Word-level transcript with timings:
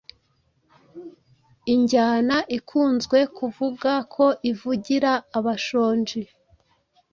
imjyana 1.73 2.37
ikunzwe 2.57 3.17
kuvuga 3.37 3.91
ko 4.13 4.25
ivugira 4.51 5.11
abashonji 5.37 6.21